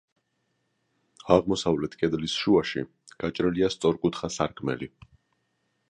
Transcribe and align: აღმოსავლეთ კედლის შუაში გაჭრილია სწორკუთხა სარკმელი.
აღმოსავლეთ 1.35 1.99
კედლის 2.01 2.39
შუაში 2.45 2.85
გაჭრილია 3.25 3.71
სწორკუთხა 3.77 4.35
სარკმელი. 4.39 4.93